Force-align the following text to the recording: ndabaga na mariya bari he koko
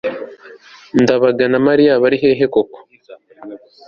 ndabaga 1.01 1.43
na 1.51 1.59
mariya 1.67 2.01
bari 2.03 2.17
he 2.39 2.45
koko 2.53 2.77